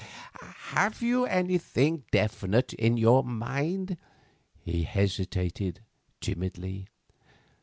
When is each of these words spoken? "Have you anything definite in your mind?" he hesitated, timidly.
"Have 0.73 1.03
you 1.03 1.27
anything 1.27 2.05
definite 2.11 2.73
in 2.73 2.97
your 2.97 3.23
mind?" 3.23 3.97
he 4.59 4.81
hesitated, 4.81 5.81
timidly. 6.19 6.87